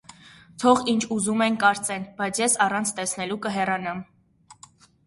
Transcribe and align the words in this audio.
Թող 0.61 0.79
ինչ 0.93 1.03
ուզում 1.17 1.43
են 1.47 1.57
կարծեն, 1.65 2.09
բայց 2.23 2.41
ես 2.45 2.59
առանց 2.67 2.95
տեսնելու 3.03 3.41
կհեռանամ… 3.47 4.03